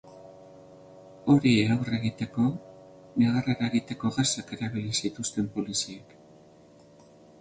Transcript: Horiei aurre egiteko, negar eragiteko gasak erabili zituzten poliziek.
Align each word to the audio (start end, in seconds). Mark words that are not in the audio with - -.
Horiei 1.33 1.67
aurre 1.75 1.91
egiteko, 1.99 2.47
negar 3.23 3.51
eragiteko 3.55 4.11
gasak 4.19 4.55
erabili 4.59 4.97
zituzten 5.01 5.55
poliziek. 5.59 6.21